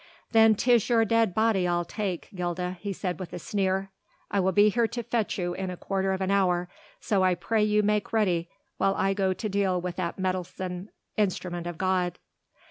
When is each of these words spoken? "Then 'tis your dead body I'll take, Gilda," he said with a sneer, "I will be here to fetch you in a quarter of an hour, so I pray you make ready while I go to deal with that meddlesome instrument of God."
"Then 0.31 0.55
'tis 0.55 0.89
your 0.89 1.05
dead 1.05 1.35
body 1.35 1.67
I'll 1.67 1.85
take, 1.85 2.27
Gilda," 2.33 2.75
he 2.79 2.91
said 2.91 3.19
with 3.19 3.33
a 3.33 3.37
sneer, 3.37 3.91
"I 4.31 4.39
will 4.39 4.51
be 4.51 4.69
here 4.69 4.87
to 4.87 5.03
fetch 5.03 5.37
you 5.37 5.53
in 5.53 5.69
a 5.69 5.77
quarter 5.77 6.11
of 6.11 6.21
an 6.21 6.31
hour, 6.31 6.67
so 6.99 7.21
I 7.23 7.35
pray 7.35 7.63
you 7.63 7.83
make 7.83 8.11
ready 8.11 8.49
while 8.77 8.95
I 8.95 9.13
go 9.13 9.31
to 9.33 9.47
deal 9.47 9.79
with 9.79 9.97
that 9.97 10.17
meddlesome 10.17 10.89
instrument 11.17 11.67
of 11.67 11.77
God." 11.77 12.17